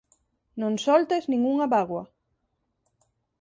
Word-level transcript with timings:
Non 0.61 0.73
soltes 0.85 1.23
nin 1.29 1.41
unha 1.53 1.67
bágoa. 1.73 2.03